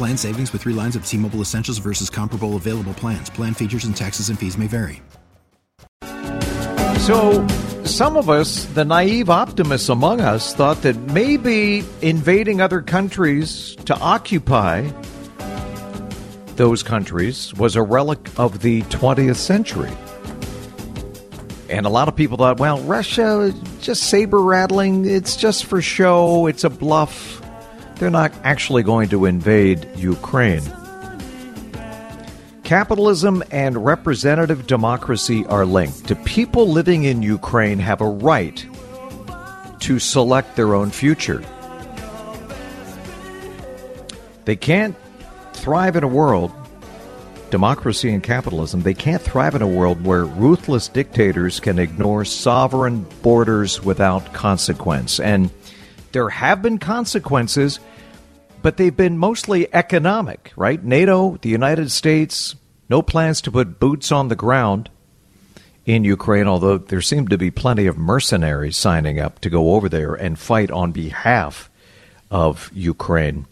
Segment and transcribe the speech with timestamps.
[0.00, 3.28] Plan savings with three lines of T Mobile Essentials versus comparable available plans.
[3.28, 5.02] Plan features and taxes and fees may vary.
[7.00, 7.46] So,
[7.84, 13.94] some of us, the naive optimists among us, thought that maybe invading other countries to
[13.98, 14.90] occupy
[16.56, 19.92] those countries was a relic of the 20th century.
[21.68, 26.46] And a lot of people thought, well, Russia, just saber rattling, it's just for show,
[26.46, 27.42] it's a bluff
[28.00, 30.62] they're not actually going to invade Ukraine.
[32.64, 36.06] Capitalism and representative democracy are linked.
[36.06, 38.66] Do people living in Ukraine have a right
[39.80, 41.44] to select their own future?
[44.46, 44.96] They can't
[45.52, 46.52] thrive in a world,
[47.50, 53.04] democracy and capitalism, they can't thrive in a world where ruthless dictators can ignore sovereign
[53.20, 55.20] borders without consequence.
[55.20, 55.50] And
[56.12, 57.78] there have been consequences
[58.62, 60.82] but they've been mostly economic, right?
[60.82, 62.56] NATO, the United States,
[62.88, 64.90] no plans to put boots on the ground
[65.86, 69.88] in Ukraine, although there seem to be plenty of mercenaries signing up to go over
[69.88, 71.70] there and fight on behalf
[72.30, 73.46] of Ukraine.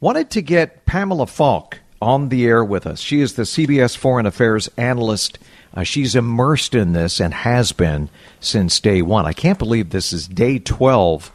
[0.00, 3.00] Wanted to get Pamela Falk on the air with us.
[3.00, 5.38] She is the CBS Foreign Affairs analyst.
[5.72, 9.24] Uh, she's immersed in this and has been since day one.
[9.24, 11.32] I can't believe this is day 12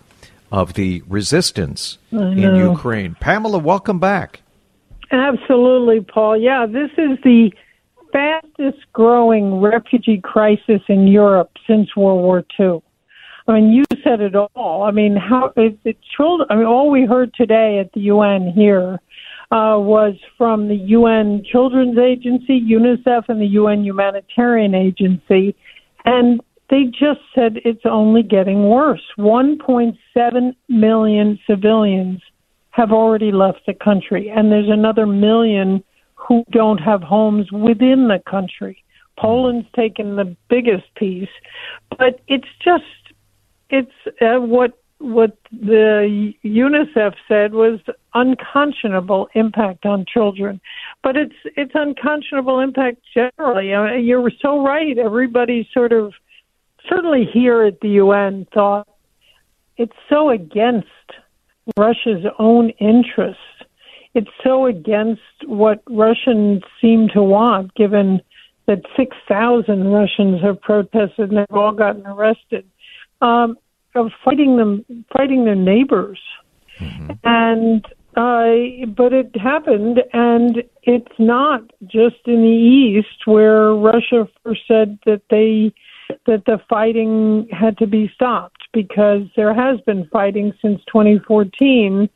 [0.52, 3.16] of the resistance in Ukraine.
[3.20, 4.42] Pamela, welcome back.
[5.12, 6.38] Absolutely, Paul.
[6.38, 7.52] Yeah, this is the
[8.12, 12.82] fastest growing refugee crisis in Europe since World War II.
[13.48, 14.84] I mean, you said it all.
[14.84, 16.48] I mean, how it children.
[16.52, 19.00] I mean, all we heard today at the UN here
[19.52, 25.56] uh, was from the UN Children's Agency, UNICEF, and the UN Humanitarian Agency,
[26.06, 29.02] and they just said it's only getting worse.
[29.18, 32.22] 1.7 million civilians
[32.72, 35.84] have already left the country, and there's another million
[36.16, 38.84] who don't have homes within the country.
[39.18, 41.30] Poland's taken the biggest piece,
[41.98, 42.84] but it's just
[43.70, 43.92] it's
[44.22, 47.80] uh, what what the UNICEF said was
[48.14, 50.62] unconscionable impact on children,
[51.04, 53.74] but it's it's unconscionable impact generally.
[53.74, 54.98] I mean, you're so right.
[54.98, 56.14] Everybody's sort of
[56.88, 58.88] certainly here at the UN thought
[59.78, 60.88] it's so against
[61.78, 63.42] Russia's own interests.
[64.14, 68.22] It's so against what Russians seem to want, given
[68.68, 72.70] that 6,000 Russians have protested and they've all gotten arrested,
[73.22, 73.58] um,
[73.96, 74.86] of fighting them,
[75.16, 76.20] fighting their neighbors.
[76.80, 77.12] Mm-hmm.
[77.24, 77.86] And
[78.16, 85.00] uh, but it happened, and it's not just in the east where Russia first said
[85.06, 85.74] that they
[86.26, 92.10] that the fighting had to be stopped because there has been fighting since 2014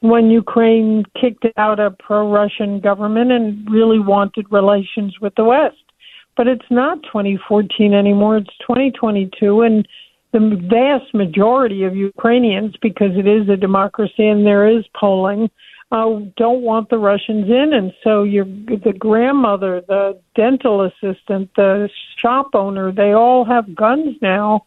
[0.00, 5.76] when Ukraine kicked out a pro Russian government and really wanted relations with the West.
[6.36, 9.62] But it's not 2014 anymore, it's 2022.
[9.62, 9.88] And
[10.32, 15.50] the vast majority of Ukrainians, because it is a democracy and there is polling,
[15.90, 21.88] uh, don't want the Russians in, and so your the grandmother, the dental assistant, the
[22.20, 24.66] shop owner, they all have guns now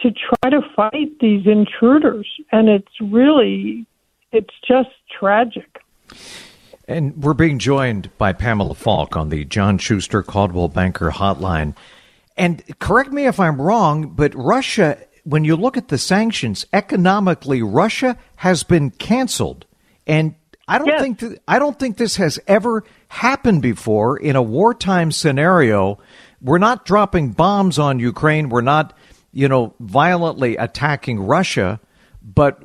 [0.00, 3.86] to try to fight these intruders, and it's really
[4.32, 5.78] it's just tragic.
[6.88, 11.74] And we're being joined by Pamela Falk on the John Schuster Coldwell Banker Hotline.
[12.36, 17.62] And correct me if I'm wrong, but Russia, when you look at the sanctions, economically,
[17.62, 19.64] Russia has been canceled.
[20.06, 20.36] And
[20.68, 21.00] I don't yes.
[21.00, 25.98] think th- I don't think this has ever happened before in a wartime scenario.
[26.42, 28.48] We're not dropping bombs on Ukraine.
[28.48, 28.96] We're not,
[29.32, 31.80] you know, violently attacking Russia,
[32.22, 32.62] but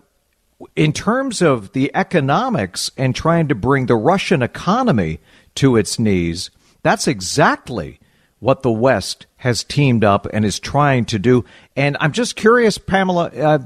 [0.75, 5.19] in terms of the economics and trying to bring the Russian economy
[5.55, 6.49] to its knees,
[6.83, 7.99] that's exactly
[8.39, 11.45] what the West has teamed up and is trying to do.
[11.75, 13.27] And I'm just curious, Pamela.
[13.27, 13.59] Uh,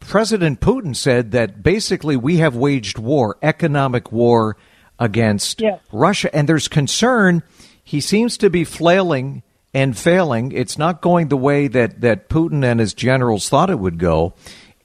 [0.00, 4.56] President Putin said that basically we have waged war, economic war
[4.98, 5.80] against yes.
[5.92, 7.42] Russia, and there's concern.
[7.82, 9.42] He seems to be flailing
[9.74, 10.52] and failing.
[10.52, 14.34] It's not going the way that, that Putin and his generals thought it would go.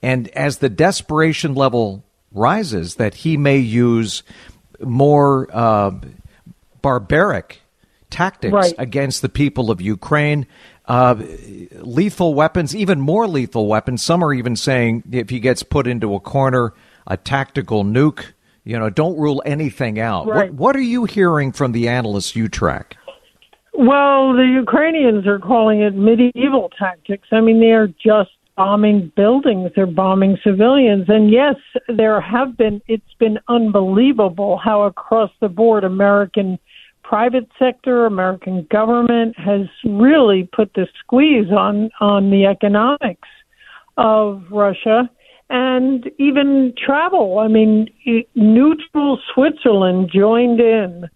[0.02, 4.22] And as the desperation level rises, that he may use
[4.80, 5.92] more uh,
[6.82, 7.62] barbaric
[8.10, 8.74] tactics right.
[8.78, 10.46] against the people of Ukraine.
[10.86, 11.14] Uh,
[11.74, 14.02] lethal weapons, even more lethal weapons.
[14.02, 16.74] Some are even saying if he gets put into a corner,
[17.06, 18.32] a tactical nuke.
[18.64, 20.26] You know, don't rule anything out.
[20.26, 20.50] Right.
[20.50, 22.96] What, what are you hearing from the analysts you track?
[23.74, 27.28] Well, the Ukrainians are calling it medieval tactics.
[27.32, 31.06] I mean, they are just bombing buildings, they're bombing civilians.
[31.08, 31.56] And yes,
[31.88, 36.58] there have been, it's been unbelievable how across the board American
[37.02, 43.28] private sector, American government has really put the squeeze on, on the economics
[43.96, 45.10] of Russia
[45.50, 47.38] and even travel.
[47.38, 47.88] I mean,
[48.34, 51.08] neutral Switzerland joined in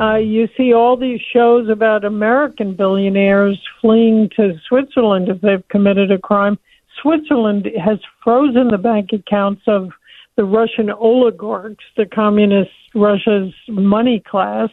[0.00, 6.10] uh, you see all these shows about American billionaires fleeing to Switzerland if they've committed
[6.10, 6.58] a crime.
[7.00, 9.90] Switzerland has frozen the bank accounts of
[10.36, 14.68] the Russian oligarchs, the communist Russia's money class,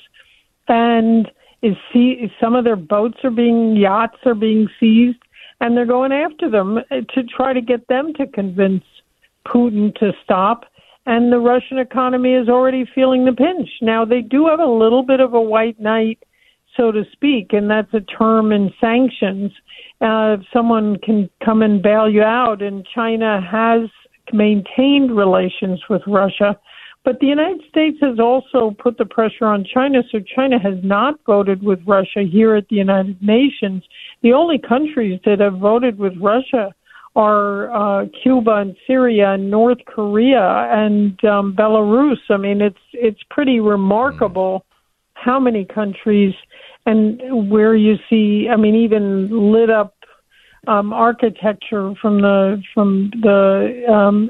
[0.72, 1.30] and
[1.62, 5.22] is see some of their boats are being yachts are being seized,
[5.60, 8.84] and they're going after them to try to get them to convince
[9.46, 10.66] Putin to stop
[11.06, 13.70] and the Russian economy is already feeling the pinch.
[13.82, 16.20] Now, they do have a little bit of a white knight,
[16.78, 19.52] so to speak, and that's a term in sanctions.
[20.00, 23.90] Uh, if someone can come and bail you out, and China has
[24.32, 26.58] maintained relations with Russia.
[27.04, 31.20] But the United States has also put the pressure on China, so China has not
[31.26, 33.84] voted with Russia here at the United Nations.
[34.22, 36.74] The only countries that have voted with Russia
[37.16, 42.20] are uh, Cuba and Syria and North Korea and um, Belarus.
[42.30, 44.64] I mean, it's it's pretty remarkable
[45.16, 46.34] how many countries
[46.86, 48.48] and where you see.
[48.50, 49.96] I mean, even lit up
[50.68, 54.30] um, architecture from the from the um,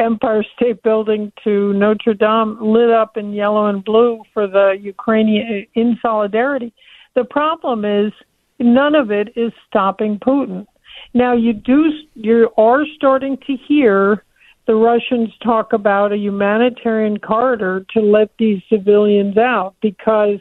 [0.00, 5.66] Empire State Building to Notre Dame lit up in yellow and blue for the Ukrainian
[5.74, 6.72] in solidarity.
[7.14, 8.12] The problem is
[8.58, 10.66] none of it is stopping Putin.
[11.14, 14.24] Now you do you are starting to hear
[14.66, 20.38] the Russians talk about a humanitarian corridor to let these civilians out because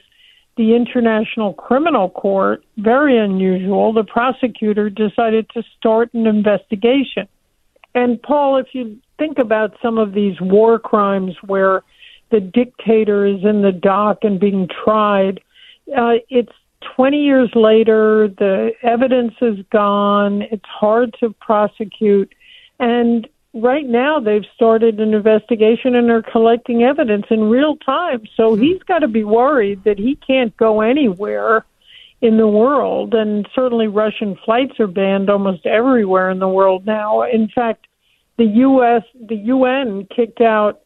[0.58, 7.28] the International Criminal Court, very unusual, the prosecutor decided to start an investigation.
[7.96, 11.84] And Paul, if you think about some of these war crimes where
[12.32, 15.42] the dictator is in the dock and being tried,
[15.96, 16.54] uh, it's
[16.96, 20.42] 20 years later, the evidence is gone.
[20.44, 22.34] It's hard to prosecute.
[22.80, 28.24] And right now, they've started an investigation and are collecting evidence in real time.
[28.36, 28.62] So hmm.
[28.62, 31.66] he's got to be worried that he can't go anywhere
[32.22, 33.14] in the world.
[33.14, 37.24] And certainly, Russian flights are banned almost everywhere in the world now.
[37.24, 37.88] In fact,
[38.38, 40.82] the U.S., the UN kicked out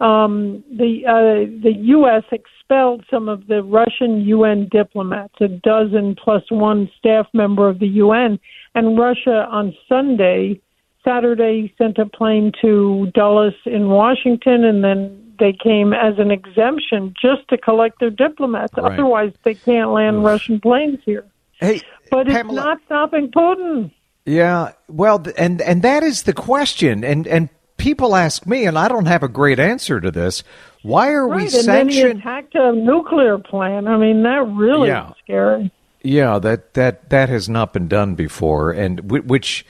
[0.00, 2.22] um, the uh, the U.S.
[2.30, 7.88] expelled some of the Russian UN diplomats, a dozen plus one staff member of the
[7.88, 8.38] UN,
[8.74, 10.60] and Russia on Sunday,
[11.04, 17.14] Saturday sent a plane to Dulles in Washington, and then they came as an exemption
[17.20, 18.72] just to collect their diplomats.
[18.76, 18.92] Right.
[18.92, 20.24] Otherwise, they can't land Oof.
[20.24, 21.24] Russian planes here.
[21.60, 23.90] Hey, but Pamela, it's not stopping Putin.
[24.24, 28.88] Yeah, well, and and that is the question, and and people ask me, and I
[28.88, 30.42] don't have a great answer to this.
[30.82, 31.80] Why are right, we sanctioning?
[31.80, 33.88] And then he attacked a nuclear plant.
[33.88, 35.08] I mean, that really yeah.
[35.10, 35.72] is scary.
[36.00, 39.66] Yeah, that that that has not been done before, and which,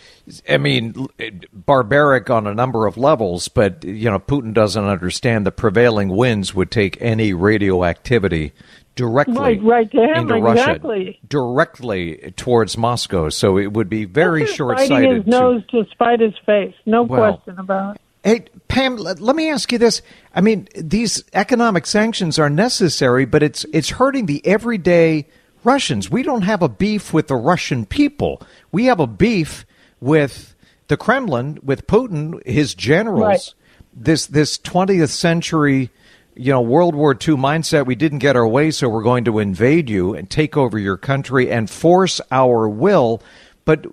[0.46, 1.06] I mean,
[1.52, 3.48] barbaric on a number of levels.
[3.48, 8.52] But you know, Putin doesn't understand the prevailing winds would take any radioactivity
[8.94, 11.04] directly right, right to him, into exactly.
[11.06, 13.30] Russia, directly towards Moscow.
[13.30, 14.90] So it would be very short-sighted.
[14.90, 18.02] Fighting his to, nose to spite his face, no well, question about it.
[18.24, 20.02] Hey, Pam, let, let me ask you this.
[20.34, 25.26] I mean, these economic sanctions are necessary, but it's it's hurting the everyday
[25.64, 26.10] Russians.
[26.10, 28.42] We don't have a beef with the Russian people.
[28.72, 29.66] We have a beef
[30.00, 30.54] with
[30.88, 33.22] the Kremlin, with Putin, his generals.
[33.22, 33.54] Right.
[33.94, 35.90] This this 20th century
[36.38, 37.84] you know, World War II mindset.
[37.84, 40.96] We didn't get our way, so we're going to invade you and take over your
[40.96, 43.20] country and force our will.
[43.64, 43.86] But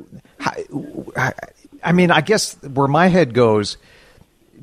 [1.84, 3.78] I mean, I guess where my head goes,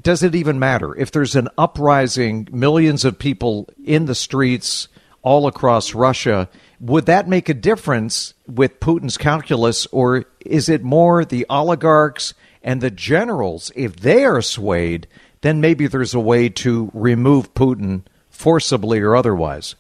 [0.01, 4.87] does it even matter if there's an uprising, millions of people in the streets
[5.23, 6.49] all across Russia?
[6.83, 12.81] Would that make a difference with Putin's calculus, or is it more the oligarchs and
[12.81, 13.71] the generals?
[13.77, 15.07] If they are swayed,
[15.43, 19.77] then maybe there's a way to remove Putin forcibly or otherwise.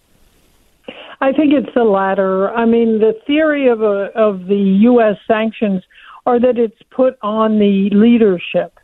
[1.20, 2.50] I think it's the latter.
[2.52, 5.16] I mean, the theory of a, of the U.S.
[5.26, 5.82] sanctions
[6.24, 8.78] are that it's put on the leadership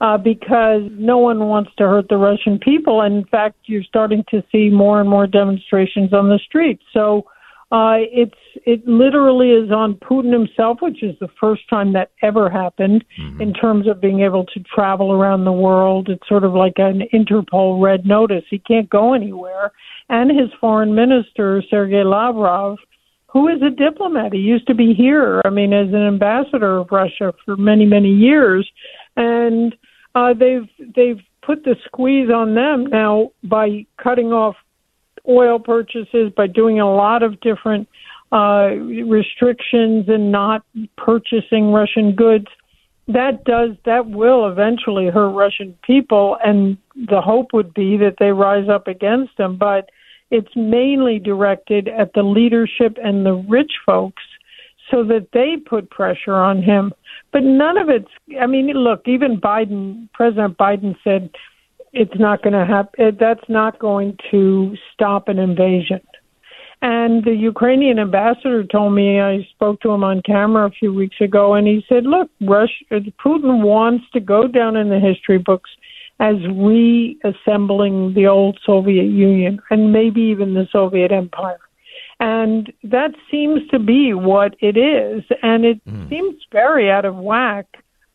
[0.00, 3.00] uh, because no one wants to hurt the Russian people.
[3.00, 6.84] And in fact, you're starting to see more and more demonstrations on the streets.
[6.92, 7.26] So
[7.72, 12.48] uh, it's it literally is on Putin himself, which is the first time that ever
[12.48, 13.40] happened mm-hmm.
[13.40, 16.08] in terms of being able to travel around the world.
[16.08, 18.44] It's sort of like an Interpol red notice.
[18.48, 19.72] He can't go anywhere.
[20.08, 22.78] And his foreign minister, Sergei Lavrov,
[23.26, 24.32] who is a diplomat.
[24.32, 28.10] He used to be here, I mean, as an ambassador of Russia for many, many
[28.10, 28.70] years.
[29.16, 29.74] And
[30.14, 34.54] uh, they've they've put the squeeze on them now by cutting off
[35.28, 37.88] oil purchases, by doing a lot of different
[38.32, 38.70] uh,
[39.06, 40.64] restrictions and not
[40.96, 42.46] purchasing Russian goods.
[43.08, 48.32] That does that will eventually hurt Russian people, and the hope would be that they
[48.32, 49.56] rise up against them.
[49.56, 49.90] But
[50.30, 54.22] it's mainly directed at the leadership and the rich folks
[54.90, 56.92] so that they put pressure on him.
[57.32, 61.30] But none of it's, I mean, look, even Biden, President Biden said
[61.96, 66.00] it's not going to happen, that's not going to stop an invasion.
[66.82, 71.16] And the Ukrainian ambassador told me, I spoke to him on camera a few weeks
[71.22, 75.70] ago, and he said, look, Russia, Putin wants to go down in the history books
[76.20, 81.58] as reassembling the old Soviet Union and maybe even the Soviet Empire.
[82.20, 85.24] And that seems to be what it is.
[85.42, 86.08] And it mm.
[86.08, 87.66] seems very out of whack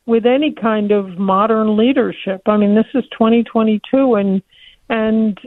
[0.05, 2.41] with any kind of modern leadership.
[2.48, 4.41] I mean, this is 2022 and,
[4.89, 5.39] and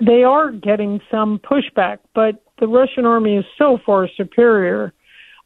[0.00, 4.92] they are getting some pushback, but the Russian army is so far superior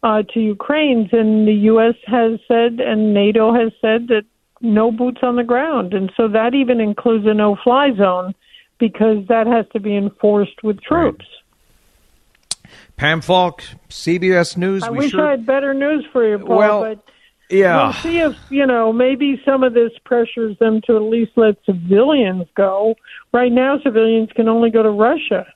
[0.03, 1.95] uh, to Ukraine's, and the U.S.
[2.07, 4.25] has said and NATO has said that
[4.61, 5.95] no boots on the ground.
[5.95, 8.35] And so that even includes a no fly zone
[8.79, 11.25] because that has to be enforced with troops.
[11.25, 12.71] Right.
[12.97, 14.83] Pam Falk, CBS News.
[14.83, 15.27] I wish sure...
[15.27, 17.05] I had better news for you, Paul, well, but
[17.51, 17.85] yeah.
[17.85, 21.57] we'll see if, you know, maybe some of this pressures them to at least let
[21.65, 22.95] civilians go.
[23.33, 25.47] Right now, civilians can only go to Russia.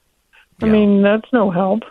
[0.62, 0.72] I yeah.
[0.72, 1.82] mean, that's no help.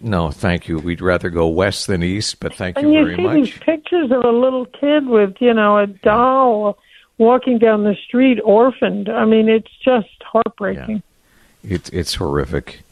[0.00, 0.78] No, thank you.
[0.78, 3.26] We'd rather go west than east, but thank and you, very much.
[3.26, 6.78] And you see these pictures of a little kid with, you know, a doll
[7.18, 9.08] walking down the street orphaned.
[9.08, 11.02] I mean, it's just heartbreaking.
[11.62, 11.74] Yeah.
[11.76, 12.82] It's it's horrific.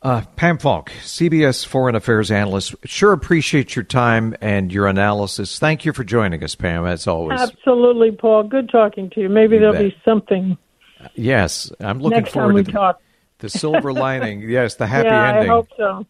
[0.00, 2.74] Uh, Pam Falk, CBS Foreign Affairs analyst.
[2.84, 5.58] Sure appreciate your time and your analysis.
[5.58, 7.40] Thank you for joining us, Pam, as always.
[7.40, 8.44] Absolutely, Paul.
[8.44, 9.28] Good talking to you.
[9.28, 9.90] Maybe you there'll bet.
[9.90, 10.56] be something.
[11.14, 13.00] Yes, I'm looking Next forward time we to talk.
[13.38, 14.42] the silver lining.
[14.48, 15.50] Yes, the happy yeah, ending.
[15.50, 16.06] I hope so.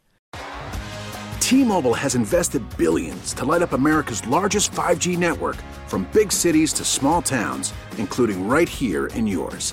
[1.41, 6.85] T-Mobile has invested billions to light up America's largest 5G network from big cities to
[6.85, 9.73] small towns, including right here in yours.